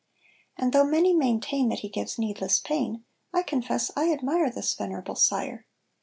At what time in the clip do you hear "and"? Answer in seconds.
0.57-0.73